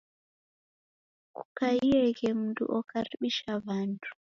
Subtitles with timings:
[1.35, 4.09] Kukaieghe mundu okaribisha w'andu